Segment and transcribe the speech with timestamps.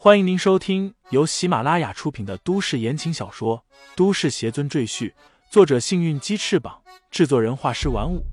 [0.00, 3.64] 欢迎您收听由喜马拉雅出品的都市言情小说
[3.96, 5.10] 《都市邪尊赘婿》，
[5.50, 8.24] 作者：幸运鸡翅膀，制作人：画师玩五。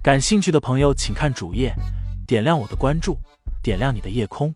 [0.00, 1.74] 感兴趣的朋友，请看主页，
[2.24, 3.18] 点亮我的关注，
[3.64, 4.54] 点亮你的夜空。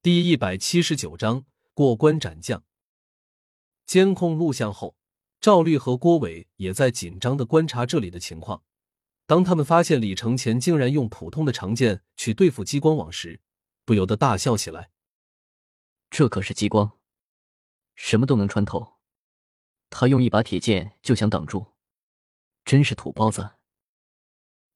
[0.00, 1.44] 第一百七十九章
[1.74, 2.62] 过关斩将。
[3.84, 4.96] 监控录像后。
[5.46, 8.64] 赵律和郭伟也在紧张的观察这里的情况。
[9.26, 13.40] 当他们发现李承前竟然用普通的长剑去对付激光网时，
[13.84, 14.90] 不由得大笑起来。
[16.10, 16.98] 这可是激光，
[17.94, 18.94] 什么都能穿透。
[19.88, 21.74] 他用一把铁剑就想挡住，
[22.64, 23.50] 真是土包子。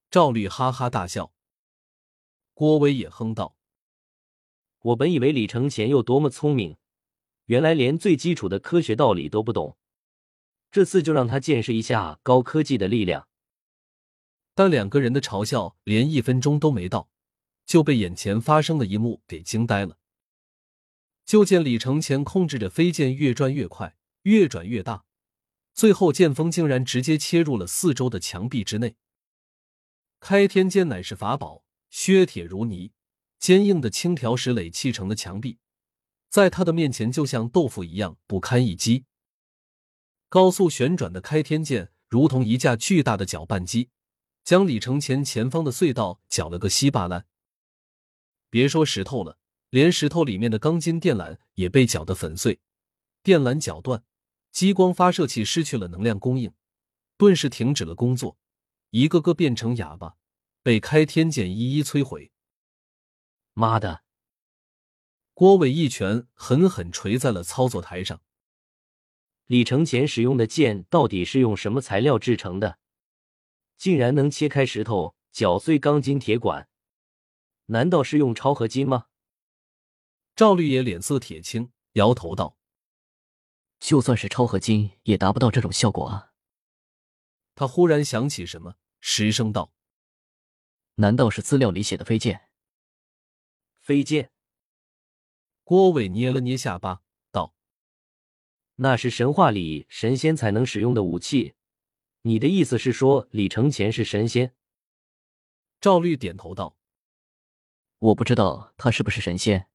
[0.09, 1.33] 赵律哈哈大笑。
[2.55, 3.57] 郭伟也哼道
[4.79, 6.77] ：“我本以为李承前有多么聪明，
[7.47, 9.77] 原来连最基础的科学道理都不懂。”
[10.71, 13.27] 这次就让他见识一下高科技的力量。
[14.55, 17.09] 但两个人的嘲笑连一分钟都没到，
[17.65, 19.99] 就被眼前发生的一幕给惊呆了。
[21.25, 25.05] 就见李承前控制着飞剑越转越快，越转越大，
[25.73, 28.97] 最后剑锋竟然直接切入了四周的墙壁之内。
[30.19, 32.93] 开天剑乃是法宝，削铁如泥，
[33.39, 35.59] 坚硬的青条石垒砌成的墙壁，
[36.29, 39.05] 在他的面前就像豆腐一样不堪一击。
[40.31, 43.91] 高速旋转的开天剑如同一架巨大的搅拌机，
[44.45, 47.27] 将李承前前方的隧道搅了个稀巴烂。
[48.49, 49.39] 别说石头了，
[49.71, 52.61] 连石头里面的钢筋电缆也被搅得粉碎。
[53.25, 54.05] 电缆绞断，
[54.53, 56.55] 激光发射器失去了能量供应，
[57.17, 58.39] 顿时停止了工作，
[58.91, 60.15] 一个个变成哑巴，
[60.63, 62.31] 被开天剑一一摧毁。
[63.53, 64.05] 妈的！
[65.35, 68.23] 郭伟一拳狠狠捶在了操作台上。
[69.51, 72.79] 李承前使用的剑到底是用什么材料制成的？
[73.77, 76.69] 竟然能切开石头、搅碎钢筋铁管？
[77.67, 79.09] 难道是用超合金吗？
[80.37, 82.57] 赵绿野脸色铁青，摇头道
[83.81, 86.31] ：“就算是超合金，也达不到这种效果啊。”
[87.57, 89.73] 他忽然想起什么，失声道
[90.95, 92.49] ：“难道是资料里写的飞剑？”
[93.83, 94.31] 飞剑。
[95.65, 97.03] 郭伟捏了捏下巴。
[98.83, 101.53] 那是神话里神仙才能使用的武器，
[102.23, 104.55] 你的意思是说李承前是神仙？
[105.83, 106.79] 赵律点头道
[108.01, 109.67] ：“我不知道他是不是神仙，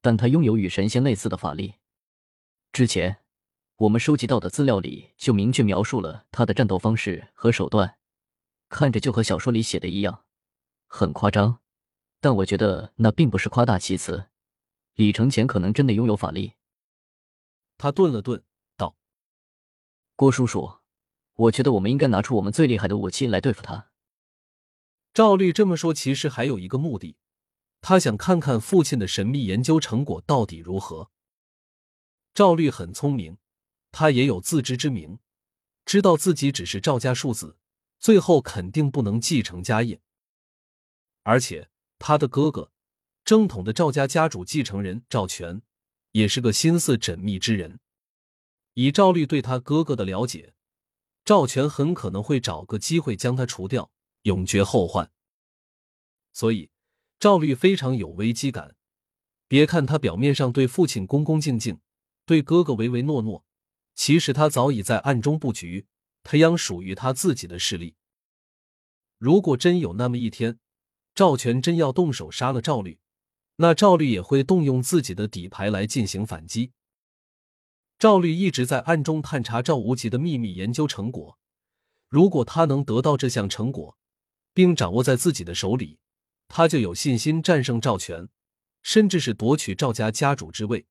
[0.00, 1.74] 但他拥有与神仙类似的法力。
[2.72, 3.18] 之前
[3.76, 7.98] 我们收集到的资料里就明确描述了他的战斗方式和手段，
[8.70, 10.24] 看着就和小说里写的一样，
[10.86, 11.60] 很夸张。
[12.18, 14.30] 但我觉得那并不是夸大其词，
[14.94, 16.54] 李承前可能真的拥有法力。”
[17.78, 18.44] 他顿了顿，
[18.76, 18.96] 道
[20.16, 20.80] ：“郭叔叔，
[21.34, 23.90] 我觉得我们应该拿出我们最厉害的武器来对付他。”
[25.14, 27.16] 赵律这么说，其实还有一个目的，
[27.80, 31.10] 他想看看父亲的神秘研究成果到底如何。
[32.34, 33.38] 赵律很聪明，
[33.92, 35.20] 他也有自知之明，
[35.84, 37.56] 知道自己只是赵家庶子，
[38.00, 40.00] 最后肯定不能继承家业。
[41.22, 42.72] 而且他的哥哥，
[43.24, 45.62] 正统的赵家家主继承人赵全。
[46.12, 47.80] 也是个心思缜密之人。
[48.74, 50.54] 以赵律对他哥哥的了解，
[51.24, 53.90] 赵全很可能会找个机会将他除掉，
[54.22, 55.10] 永绝后患。
[56.32, 56.70] 所以，
[57.18, 58.76] 赵律非常有危机感。
[59.48, 61.80] 别看他表面上对父亲恭恭敬敬，
[62.26, 63.44] 对哥哥唯唯诺诺，
[63.94, 65.86] 其实他早已在暗中布局，
[66.22, 67.96] 培养属于他自己的势力。
[69.16, 70.60] 如果真有那么一天，
[71.14, 73.00] 赵全真要动手杀了赵律，
[73.60, 76.70] 那赵律也会动用自己的底牌来进行反击。
[77.98, 81.36] 赵律一直在暗中探查赵无极的秘密研究成果，
[82.08, 83.98] 如果他能得到这项成果，
[84.54, 85.98] 并掌握在自己的手里，
[86.46, 88.28] 他就有信心战胜赵全，
[88.82, 90.86] 甚至是夺取赵家家主之位。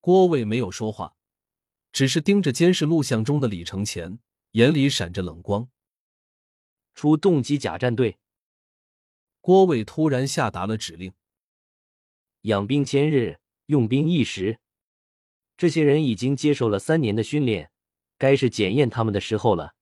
[0.00, 1.16] 郭伟没有说话，
[1.92, 4.18] 只是盯着监视录像中的李承前，
[4.52, 5.68] 眼里闪着冷光。
[6.94, 8.18] 出动机甲战队。
[9.42, 11.12] 郭伟突然下达了指令。
[12.42, 14.58] 养兵千日，用兵一时。
[15.56, 17.70] 这些人已经接受了三年的训练，
[18.18, 19.74] 该是检验他们的时候了。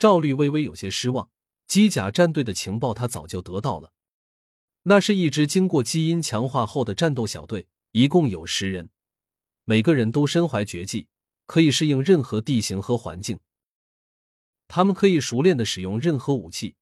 [0.00, 1.30] 赵律微微有些失望，
[1.68, 3.92] 机甲战队的情报他早就得到了。
[4.82, 8.90] 那是一支经过基因强化后的战斗小队，一共有十人，
[9.64, 11.06] 每个人都身怀绝技，
[11.46, 13.38] 可以适应任何地形和环境。
[14.66, 16.74] 他们可以熟练的使用任何武器，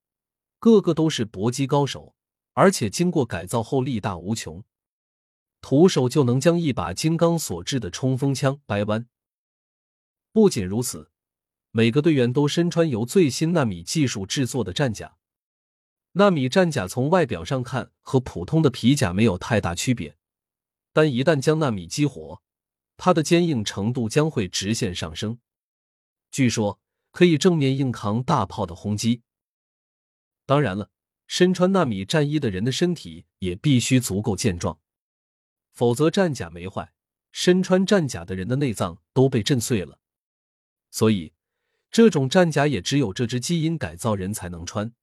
[0.59, 2.16] 个个都是搏击高手。
[2.57, 4.65] 而且经过改造后力大无穷，
[5.61, 9.07] 徒手就能将一把金刚所制的冲锋枪掰弯。
[10.33, 11.11] 不仅如此，
[11.71, 15.19] 每个队员都身穿由最新纳米技术制作的战甲。
[16.13, 20.17] 纳米战甲从外表上看和普通的皮甲没有太大区别，
[20.95, 22.43] 但一旦将纳米激活，
[22.97, 25.39] 它的坚硬程度将会直线上升。
[26.31, 26.81] 据说
[27.11, 29.21] 可以正面硬扛大炮的轰击。
[30.47, 30.91] 当然了，
[31.27, 34.79] 身穿纳米战衣的人的身体也必须足够健壮，
[35.73, 36.93] 否则战甲没坏，
[37.33, 39.99] 身穿战甲的人的内脏都被震碎了。
[40.91, 41.33] 所以，
[41.91, 44.95] 这种战甲也只有这支基因改造人才能穿。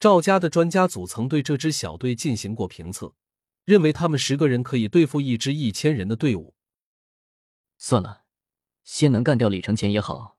[0.00, 3.14] 赵家的专家组曾对这支小队进行过评测，
[3.64, 6.54] 认为他们十个人可以对付一支一千人的队伍。
[7.78, 8.24] 算了，
[8.82, 10.38] 先能干掉李承前也好，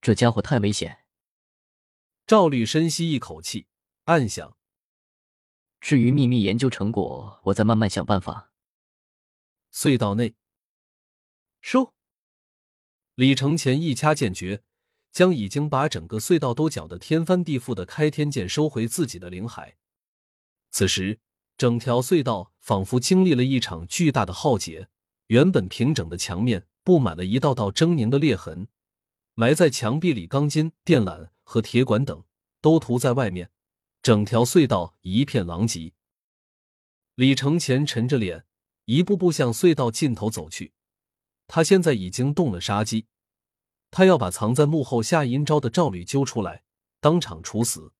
[0.00, 1.04] 这家伙太危险。
[2.26, 3.66] 赵律深吸一口气，
[4.06, 4.56] 暗想：
[5.80, 8.52] 至于秘密研究成果，我再慢慢想办法。
[9.72, 10.36] 隧道内，
[11.60, 11.92] 收。
[13.16, 14.62] 李承前一掐剑诀。
[15.16, 19.78] 将已经把整个隧道都搅得天翻地覆的开天剑收回自己的灵海。
[20.70, 21.20] 此时，
[21.56, 24.90] 整条隧道仿佛经历了一场巨大的浩劫，
[25.28, 28.68] 原本平整的墙面布满了一道道狰狞的裂痕，
[29.32, 32.22] 埋在墙壁里钢筋、电缆和铁管等
[32.60, 33.50] 都涂在外面，
[34.06, 35.92] 整条隧道一片狼藉。
[37.16, 38.46] 李承前沉着脸，
[38.84, 40.72] 一步步向隧道尽头走去。
[41.48, 43.06] 他现在已经动了杀机。
[43.90, 46.62] 他要把藏在幕后下阴招的赵吕揪出来，
[47.00, 47.92] 当场处死。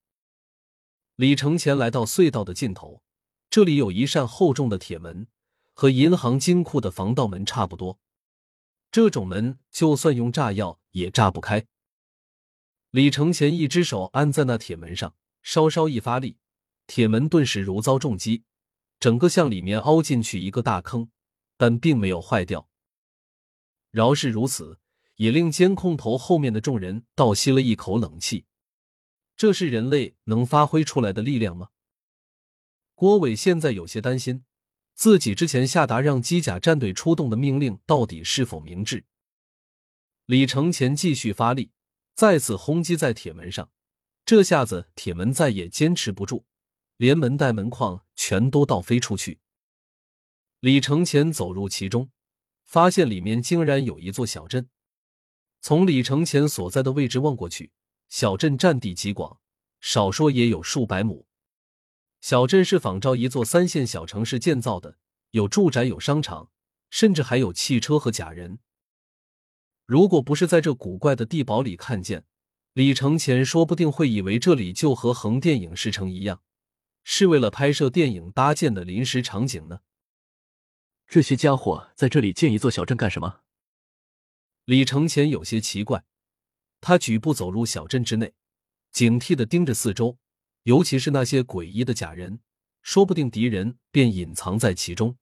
[1.17, 3.03] 李承前来到隧道的尽头，
[3.51, 5.27] 这里有一扇厚重的铁门，
[5.73, 7.99] 和银行金库的防盗门差不多。
[8.93, 11.67] 这种门就算用炸药也炸不开。
[12.93, 15.13] 李承前一只手按在那铁门上，
[15.47, 16.39] 稍稍一发力，
[16.89, 18.43] 铁门顿时如遭重击，
[18.99, 21.09] 整个向里面凹进去一个大坑，
[21.57, 22.69] 但并没有坏掉。
[23.93, 24.81] 饶是如此。
[25.17, 28.45] 也令监控头后面的众人倒吸了一口冷气。
[29.35, 31.71] 这是人类能发挥出来的力量吗？
[32.95, 34.45] 郭伟现在有些担心，
[34.95, 39.07] 自己之前下达让机甲战队出动的命令到底是否明智。
[40.27, 41.73] 李承前继续发力，
[42.15, 43.71] 再次轰击在铁门上。
[44.27, 46.45] 这下子铁门再也坚持不住，
[46.97, 49.39] 连门带门框全都倒飞出去。
[50.59, 52.11] 李承前走入其中，
[52.65, 54.69] 发现里面竟然有一座小镇。
[55.61, 57.71] 从李承前所在的位置望过去，
[58.09, 59.39] 小镇占地极广，
[59.81, 61.29] 少说也有数百亩。
[62.21, 64.99] 小镇是仿照一座三线小城市建造的，
[65.31, 66.51] 有住宅，有商场，
[66.91, 68.59] 甚至还有汽车和假人。
[69.85, 72.25] 如果不是在这古怪的地堡里看见，
[72.77, 76.43] 李承前说不定会以为这里就和横店影视城一样，
[77.05, 79.81] 是为了拍摄电影搭建的临时场景呢。
[81.07, 83.41] 这些家伙在这里建一座小镇干什么？
[84.67, 86.05] 李承前有些奇怪，
[86.83, 88.35] 他举步走入小镇之内，
[88.93, 90.19] 警惕的盯着四周，
[90.65, 92.41] 尤其是那些诡异的假人，
[92.83, 95.17] 说不定敌人便隐藏在其中。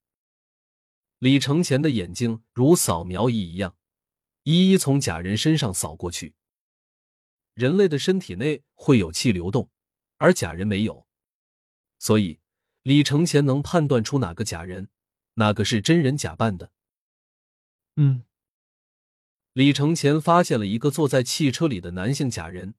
[1.21, 3.77] 李承前的眼睛如扫描仪一样，
[4.43, 6.35] 一一从假人身上扫过去。
[7.55, 9.71] 人类的身体内会有气流动，
[10.19, 11.07] 而假人没有，
[11.99, 12.41] 所以
[12.83, 14.89] 李承前能判断出哪个假人，
[15.35, 16.73] 哪个是真人假扮的。
[17.97, 18.25] 嗯。
[19.53, 22.75] 李承前发现了一个坐在汽车里的男性假人，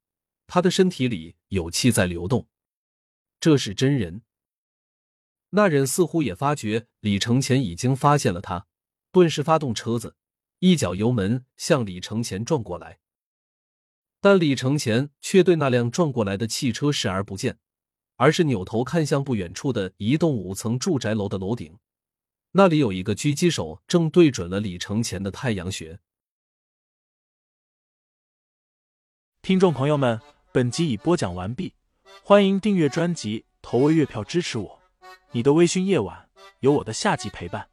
[0.45, 2.49] 他的身体里有气在流动，
[3.39, 4.23] 这是真人。
[5.51, 8.67] 那人似乎也发觉李承前已经发现了他，
[9.13, 10.17] 顿时发动车子，
[10.59, 12.99] 一脚油门向李承前撞过来。
[14.25, 17.59] 但李承前却对那辆撞过来的汽车视而不见，
[18.15, 21.77] 而是扭头看向不远处的一栋五层住宅楼的楼顶，
[22.53, 25.99] 那里有一个狙击手正对准了李承前的太阳穴。
[29.43, 30.19] 听众朋友们，
[30.51, 31.75] 本集已播讲完毕，
[32.23, 34.81] 欢迎订阅专辑，投喂月票支持我。
[35.33, 37.69] 你的微醺夜晚，有我的下集陪伴。